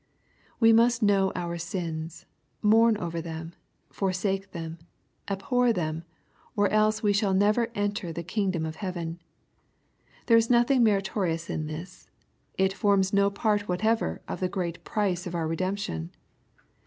We 0.59 0.73
must 0.73 1.03
know 1.03 1.31
our 1.35 1.59
sins, 1.59 2.25
mourn 2.63 2.97
over 2.97 3.21
them, 3.21 3.53
forsak(5 3.93 4.49
them, 4.49 4.79
abhor 5.29 5.71
them, 5.71 6.05
or 6.55 6.67
else 6.69 7.03
we 7.03 7.13
shall 7.13 7.35
never 7.35 7.67
enter 7.75 8.11
the 8.11 8.23
kingdom 8.23 8.65
of 8.65 8.77
heaven. 8.77 9.21
There 10.25 10.37
is 10.37 10.49
nothing 10.49 10.83
meritorious 10.83 11.51
in 11.51 11.67
this. 11.67 12.09
It 12.57 12.73
forma 12.73 13.03
no 13.13 13.29
part 13.29 13.67
whatever 13.67 14.21
of 14.27 14.39
the 14.39 14.73
price 14.83 15.27
of 15.27 15.35
our 15.35 15.47
redemption. 15.47 16.09